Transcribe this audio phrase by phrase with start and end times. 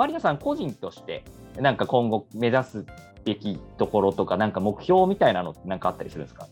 [0.00, 1.24] マリナさん個人として
[1.58, 2.86] なんか今後目指す
[3.26, 6.48] べきところとかなんか目標みたいなのって何かあったりするんですか？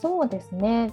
[0.00, 0.90] そうですね。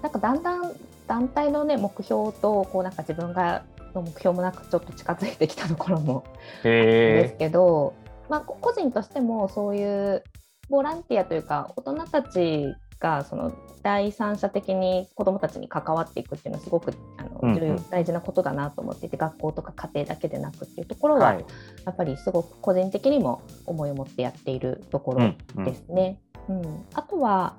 [0.00, 0.72] なんかだんだん
[1.06, 3.62] 団体のね目標とこうなんか自分が
[3.94, 6.24] の目標もなくちょっと近づいてきたところも
[6.62, 7.92] ですけど、
[8.30, 10.24] まあ、個人としてもそういう
[10.70, 21.44] ボランティアというか大人たちがその第三者的に子どもたちに関わっていくっていうのはすごくあの、うんうん、大事なことだなと思っていて学校とか家庭だけでなくっていうところは、はい、
[21.84, 26.18] やっぱりすごく個人的にも思いを持ってやっているところですね。
[26.48, 27.56] うん、うんうん、あとは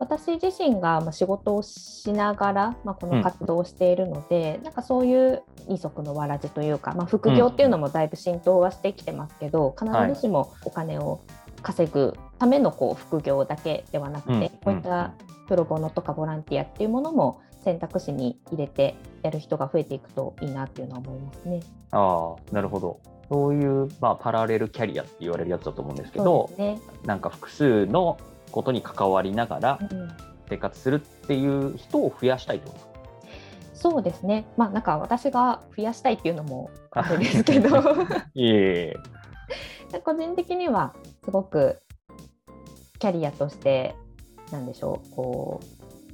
[0.00, 11.20] 私自身が仕事をしながら、まあ、この活動をしているので、うん、なんかそういう二足のわらじというか、まあ、副業っていうのもだいぶ浸透はしてきてますけど、必ずしもお金を
[11.62, 15.12] 稼ぐためのこう副業だけではなくて、うん、こういった
[15.46, 21.60] プロボノとかボランティアっていうものも選択肢に入れてやる人が増えていくといいなっていうのは思いますね。
[21.92, 22.98] あなるほど。
[23.28, 28.18] そういう、まあ、パラレルキャリアって言われるやつだと思うんですけど、ね、なんか複数の
[28.50, 29.78] ことに関わりながら
[30.48, 32.90] 生活するっていう人を増やしたいと思います
[33.74, 34.46] そうですね。
[34.56, 37.68] まあなんか私が増やしたいっていうのも あるんですけど。
[40.04, 40.94] 個人的には
[41.24, 41.80] すごく
[43.00, 43.96] キャリアとして
[44.52, 45.60] なんでしょうこ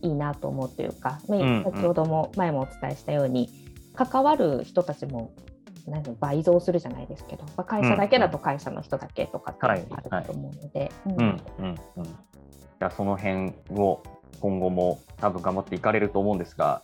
[0.02, 3.50] ういいなと思うというか、うんうん、先ほども前もお伝えしたように
[3.94, 5.32] 関わる人たちも
[5.86, 9.74] 何倍増するじゃないですけど、まあ、会社だけだと会社の人だけとかってあ
[10.20, 10.90] ると思うので。
[12.78, 14.02] じゃその辺を
[14.40, 16.82] 今後も多分頑張っていかれると思うんですが、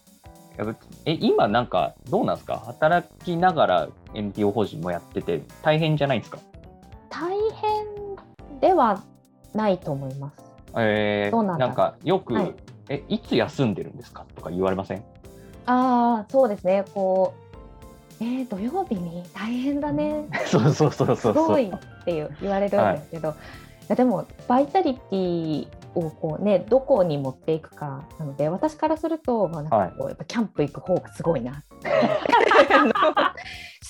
[1.04, 2.56] え今なんかどうなんですか？
[2.58, 6.38] 働きながら NPO 法人もやってて大変じゃないですか？
[7.10, 9.02] 大変では
[9.54, 10.42] ないと思います。
[10.76, 12.54] えー、なんなんかよく、はい、
[12.88, 14.98] えいつ休んでるんですかとか言われません？
[15.66, 16.84] ああそうですね。
[16.94, 20.26] こうえー、土曜日に大変だね。
[20.46, 23.36] そうそうそうそうすごいっていう言われるんですけど、は
[23.90, 31.62] い、でもバイタリティをこうねどこに持っていくかなので私からすると、まあ、なんかこう、やっぱキャンプ行く方がすごいな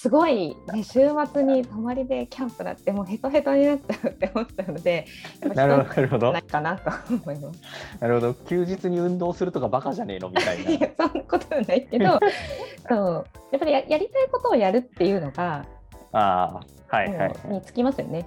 [0.03, 5.07] すごい、ね、週末に泊まりでキャンプだってもうヘトヘトになっちゃうって思ったので
[5.55, 7.61] なるほどないかなと思います。
[8.01, 10.31] なるほど休日に運動するとかバカじゃねえの？
[10.31, 10.89] みたいな。
[11.07, 12.19] そんなことはないけど
[12.89, 13.27] そう。
[13.53, 15.67] やっぱりややりたいことをやるっていうのが
[16.11, 18.27] あはい、はい、につきますよね。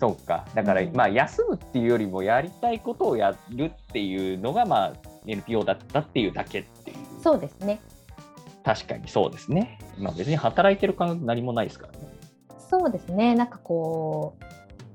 [0.00, 0.44] そうか。
[0.54, 4.92] だから、うん、まあ休むっていうよりもやりたいことをやるっていうのがまあ
[5.26, 6.96] NPO だったっていうだけっていう。
[7.22, 7.80] そうですね
[8.64, 11.98] 確かにそうですね、まあ、別に働いてる感覚何もないですからね。
[12.70, 13.34] そうですね。
[13.34, 14.44] なんかこう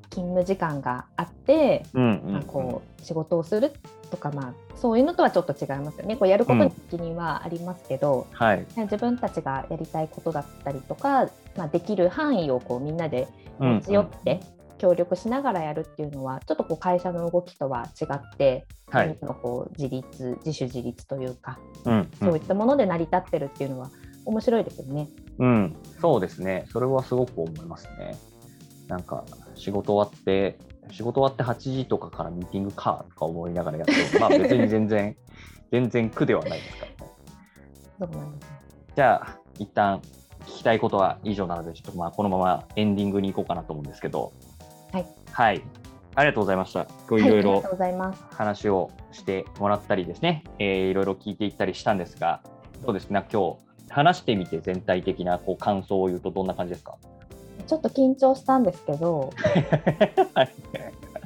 [0.09, 3.71] 勤務時間があって、うんうんまあ、こう仕事をする
[4.09, 6.17] とか、まあ、そういうのとはちょっと違いますよね。
[6.17, 8.35] こうやることに責任はありますけど、うん。
[8.35, 13.27] はい、自分たちがやりたいことだったりとか、まあ、できる範囲をこうみんなで
[13.59, 14.41] 持ち寄って、
[14.79, 23.91] 協力しながらやるっていうのはちょっとこう会社の動きとは違って、はい、のこう自立自主自立というか、うん、そういったもので成り立ってるっていうのは
[24.25, 25.09] 面白いですよね。
[25.37, 26.65] うん、そうですね。
[26.71, 28.17] それはすごく思いますね。
[28.87, 29.23] なんか
[29.55, 30.57] 仕事終わって
[30.91, 35.15] 仕事終わって8時とかからミーティングかとか思いながらやってまあ別に全然
[35.71, 36.85] 全然苦ではないですか
[37.99, 38.15] らね。
[38.95, 40.01] じゃあ一旦
[40.45, 44.31] 聞きたいことは以上なのでちょっとまあこのままエンディングに行こうかなと思うんですけど。
[44.91, 45.05] はい。
[45.31, 45.61] はい。
[46.15, 46.85] ありがとうございました。
[46.85, 47.63] こういろいろ
[48.31, 52.41] 話をしてもらったりですね、えー、いろいろ聞いていったりしたんですが、
[52.85, 53.57] どうですか、今日
[53.89, 56.95] 話してみて全体的なこう感想を言うとどんな感じですか？
[57.67, 59.31] ちょっと緊張したんですけど、
[60.33, 60.49] はい、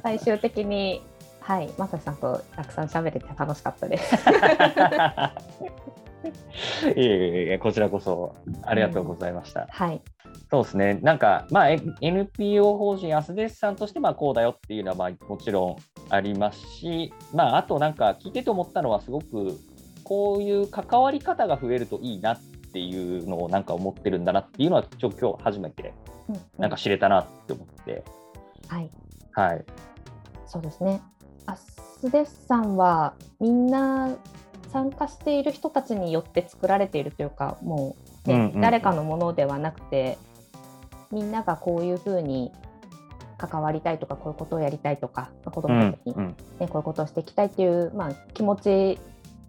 [0.02, 1.02] 最終的に、
[1.40, 4.16] はい、まささんとたくさん喋れて楽しかったです。
[6.96, 9.62] いえいえいえ、こちらこそありがとうございました。
[9.62, 10.00] うん、はい。
[10.50, 11.68] そうですね、なんか、まあ、
[12.00, 15.76] NPO 法人アスデスさんとしてまあこうだよっていうのはまあもちろん
[16.10, 19.58] ありますし、まあ、あとなんか聞いてて思ったのは、すごく
[20.02, 22.40] こういう関わり方が増えるといいなっ
[22.72, 25.94] ていうのをなんか思ってるんだなっていうのは、ちょ今日初めて
[26.58, 28.04] なんか知れたなって思って。
[28.68, 28.90] はい、
[29.32, 29.64] はい、
[30.46, 31.02] そうですね
[31.46, 34.16] アスデスさんはみんな
[34.74, 37.94] 参加している人たちによって作られているというかも
[38.26, 40.18] うね、うんうん、誰かのものではなくて
[41.12, 42.50] みんながこういうふうに
[43.38, 48.98] 関わりたいとかこういうことをやりたいとか、まあ、子どもたちにね、うんうん、こういうことをしていきたいっていう、まあ、気持ち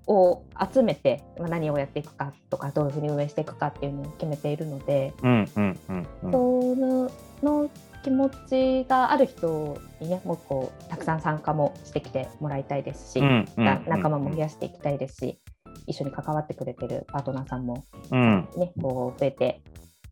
[0.05, 7.09] を集めて、まあ、何をやっていくかとかどういうふうに運営していくかっていうのを決めているので、うんうんうんうん、そ
[7.43, 7.69] の
[8.05, 15.39] 気持ちがある人にねもうこうたくさん参加もしてきてもらいたいですし、うんうん、仲間も増やしていきたいですし
[15.87, 19.63] 一緒に関わってくれてるパートナーさんも、ね、こう増えて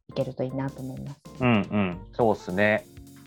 [0.09, 1.19] いけるといいなと思います。
[1.39, 2.85] うんうん、そうですね。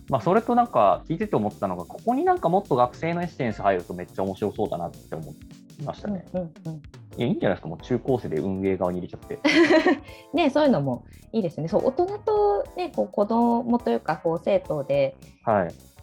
[0.09, 5.35] まあ、それとなんか聞いてて思ったのが、ここになんかもっと学生のエッセンス入るとめっちゃ面白そうだなって思
[5.81, 6.25] いましたね。
[6.33, 6.83] うんうんうん、
[7.17, 9.39] いや、いいんじゃないですか、もう中高生で運営側に入れちゃって。
[10.35, 11.69] ね、そういうのもいいですね。
[11.69, 15.17] そう、大人とね、こう子供というか、こう生徒で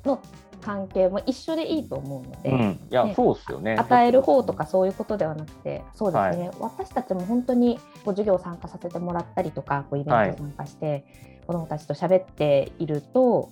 [0.06, 0.19] の
[0.63, 3.75] 関係も一緒でいいと思うので、うん、いや、ね、そうですよね。
[3.75, 11.04] 与える方とかそういうことではなくてそうですね、はい、私たちも本当にこう授業参加させてもらったりとかこうイベント参加して、はい、
[11.48, 13.50] 子どもたちと喋っていると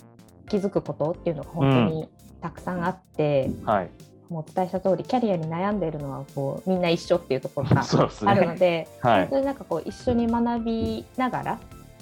[0.48, 2.10] 気づくことっていうのが本当に
[2.42, 3.90] たくさんあって、うん、はい、
[4.32, 7.84] もうお伝えした通りキャリアに悩んでいるのはこうみんな一緒っていうところが
[8.26, 11.60] あるのでねはい、本当になんかこう一緒に学びながら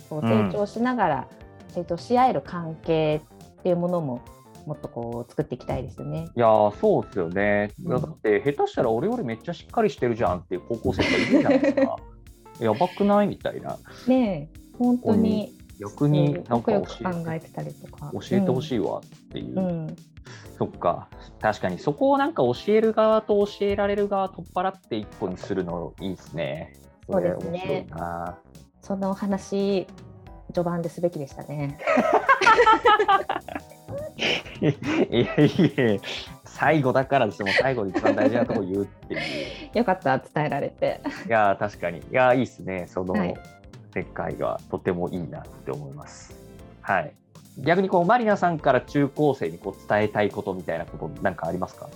[0.10, 1.28] こう成長しながら、
[1.70, 3.22] 成長し合える関係
[3.60, 4.22] っていうものも
[4.66, 6.30] もっとこう作っていきたいですよね。
[6.36, 6.48] いや
[6.80, 7.72] そうですよね。
[7.80, 11.96] だって下手したら俺よりめっちゃしっかりしてるじゃんっていう高校生がいるじゃないですか。
[12.60, 13.28] やばくない？
[13.28, 13.78] みたいな。
[14.08, 15.59] ね本当に。
[15.80, 16.84] 逆になんか教
[17.32, 19.60] えてたりとか教えてほしいわっていう。
[19.60, 19.96] うんうん、
[20.58, 21.08] そっか
[21.40, 26.74] 確かにそこをなんか教える側と教えられる側取っ払って一個にするのいいですね。
[27.10, 27.88] そうですね。
[28.82, 29.88] そのお話
[30.54, 31.78] 序盤ですべきでしたね。
[34.62, 34.72] いや
[35.46, 36.00] いや
[36.44, 39.22] 最後だからですも最後に一番大事なところ言うっていう。
[39.80, 41.00] よかった伝えられて。
[41.26, 43.16] いや確かにいやいいですねその
[43.94, 46.36] 世界がとてもいいなって思います。
[46.82, 47.14] はい。
[47.58, 51.90] 逆にこうマリナさんから中高生にこう伝えたいことみたいなことなんかありますか？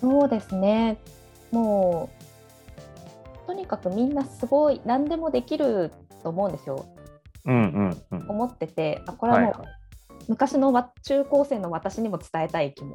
[0.00, 0.98] そうですね
[1.52, 2.10] も
[3.44, 5.92] うとにかくみんなすごい何でもできる
[6.22, 6.86] と思うんですよ。
[7.44, 7.54] うん
[8.10, 9.68] うんうん、思っててあこれはもう、はい
[10.28, 10.72] 昔の
[11.02, 12.94] 中高生の私にも伝えたい気も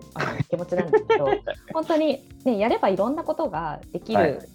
[0.50, 1.25] 気持ちなんですけど
[1.73, 4.47] 本当に、ね、やればいろんなことができる、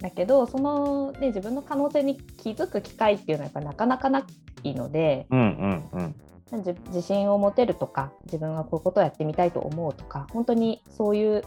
[0.00, 4.26] だけどその、ね、自分の可能性に気づく機会っていうのはやっぱなかなかな
[4.62, 6.14] いので、うんうん
[6.52, 11.44] うん、自信を持てるとか自分はこういうことをやってみたいと思うとか本当にそういう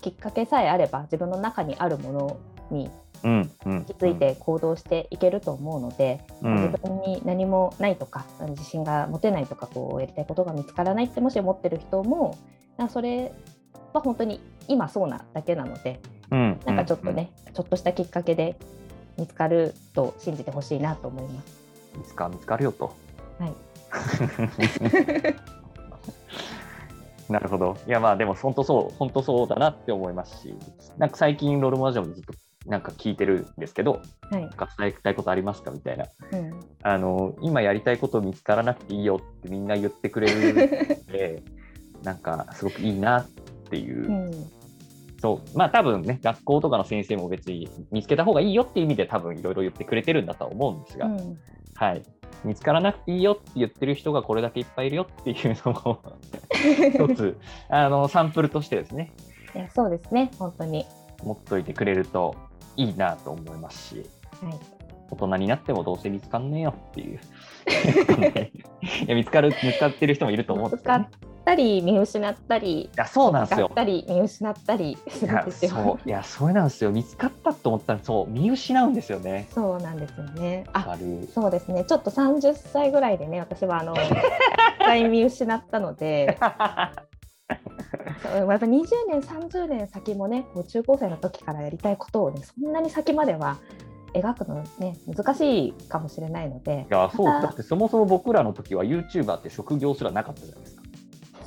[0.00, 2.90] きっかけさえあれば自分の中にあるものに
[3.22, 12.38] 気づいて行動していけると思うので、うん、自分に何もないとか自信が持てないとかこうやりたいことが見つからないってもし思ってる人も
[12.88, 13.32] それ
[13.92, 16.00] は本当に今そうなだけなので、
[16.30, 18.56] うん、なんかちょっとね、ちょっとしたきっかけで
[19.18, 21.60] 見つかると信じてほしいなと思います。
[22.00, 22.94] いつか見つかるよと。
[23.38, 23.54] はい。
[27.32, 27.76] なるほど。
[27.86, 30.54] いやまあでも本当そう本当そうだなって思いますし、
[30.98, 32.32] なんか最近ロールモラジオでずっと
[32.66, 41.42] なんか聞いてるんですけど、はい、伝えたいことありますかみたいな、うん、あの今やりたいこと見つからなくていいよってみんな言ってくれるので
[42.04, 43.28] なんかすごくいいなっ
[43.70, 44.50] ていう、うん、
[45.20, 45.58] そう。
[45.58, 51.38] まあ多分ね学校とかの先生も別に見つけた方がいいよっていう意味で多分いろいろ言ってくれてるんだとは思うんですが、うん、
[51.74, 52.02] はい。
[52.42, 56.02] 見つからなくていいよって言ってる人がこれだけいっぱいいるよっていうのも
[56.54, 57.38] 一つ
[57.68, 59.12] あのサンプルとしてですね。
[59.54, 60.86] いやそうですね本当に。
[61.22, 62.34] 持っといてくれると
[62.76, 64.06] いいなと思いますし、
[64.42, 64.54] はい、
[65.10, 67.20] 大人になってもどうせ見つかんねえよっていう。
[69.04, 71.08] いや見つかる見つかってる人もいると思うんですよ、ね、
[71.50, 73.68] ったり見失ったりいやそうなんですよ。
[73.70, 75.70] ったり見失ったりするんですよ。
[75.70, 76.90] そういやそれなんですよ。
[76.92, 79.48] 見つかったと思ったらそう見失うんですよね。
[79.52, 80.64] そうなんですよね。
[80.72, 80.96] あ
[81.34, 81.84] そうですね。
[81.84, 83.98] ちょっと30歳ぐらいでね私はあの一
[84.78, 86.38] 回見失ったので。
[88.22, 93.56] やっぱ20年30年先もねもう中高生の時からやりたいことをねそんなに先までは
[94.14, 96.86] 描くのね難しいかもしれないので。
[96.88, 100.79] いやそうだってそもそも僕らの時は YouTuber って職業すらなかったじゃないですか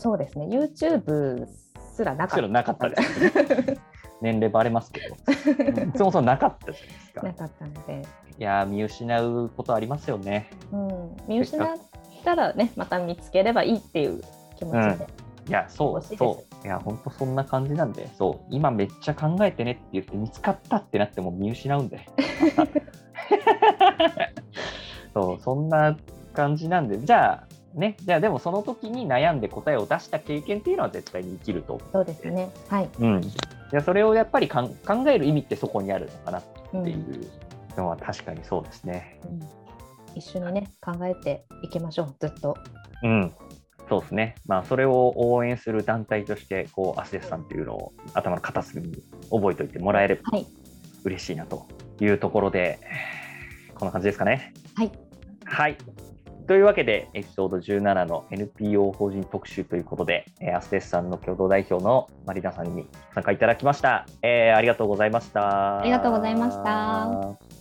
[0.04, 0.48] そうですね。
[0.48, 1.48] YouTube
[1.96, 2.48] すらなかった。
[2.50, 3.78] なかったです、ね、
[4.22, 5.16] 年齢バレますけど。
[5.98, 7.24] そもそもなかったじゃないですか。
[7.24, 8.02] なかったので。
[8.38, 11.68] いや見失うことありますよね、うん、見失っ
[12.26, 14.24] たらねまた見つければいいっていう
[14.56, 15.06] 気持ちで、
[15.46, 15.50] うん。
[15.50, 16.66] いや、そう、そう。
[16.66, 22.06] いや、本当そんな感じなんで、そう、今めっちゃ考えてねって言って見つかったってなっても見失うんで。
[25.14, 25.96] そう、そんな
[26.34, 32.52] 感じなんで、じゃあ、ね、じゃあでもその時に悩んで答えを出した経験っていうのは絶対に生きるとそうですね。
[32.70, 32.90] はい。
[33.00, 33.22] うん。
[33.22, 37.28] じゃそれをやっぱりかん考える意味ってそこにあるのかなっていう
[37.76, 39.20] のは確かにそうですね。
[39.26, 42.56] うん、一緒にね、考えていきましょう、ずっと。
[43.02, 43.34] うん。
[43.90, 50.22] そうですね、まあ、それを応援する団体として、こうアスデスさんっていうのを頭の片隅に覚えておいてもらえれば
[51.04, 51.68] 嬉しいなと
[52.00, 52.80] いうところで、
[53.76, 54.54] こんな感じですかね。
[54.76, 54.92] はい、
[55.46, 55.78] はい
[56.48, 64.06] というわけで、エピソード17の NPO 法人特集ということで、アステスさんの共同代表のマリナさんに参加いただきました。
[64.22, 65.80] えー、ありがとうございました。
[65.80, 67.53] ありがとうございました。